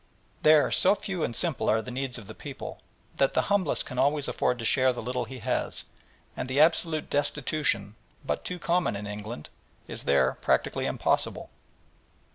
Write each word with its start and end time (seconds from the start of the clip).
There 0.41 0.71
so 0.71 0.95
few 0.95 1.23
and 1.23 1.35
simple 1.35 1.69
are 1.69 1.79
the 1.79 1.91
needs 1.91 2.17
of 2.17 2.25
the 2.25 2.33
poor 2.33 2.77
that 3.17 3.35
the 3.35 3.41
humblest 3.53 3.85
can 3.85 3.99
always 3.99 4.27
afford 4.27 4.57
to 4.57 4.65
share 4.65 4.91
the 4.91 5.01
little 5.03 5.25
he 5.25 5.37
has, 5.37 5.83
and 6.35 6.49
the 6.49 6.59
absolute 6.59 7.07
destitution, 7.07 7.93
but 8.25 8.43
too 8.43 8.57
common 8.57 8.95
in 8.95 9.05
England, 9.05 9.49
is 9.87 10.05
there 10.05 10.39
practically 10.41 10.87
impossible. 10.87 11.51